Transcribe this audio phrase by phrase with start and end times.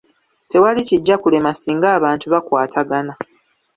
[0.49, 3.13] Tewali kijja kulema singa abantu batwatagana.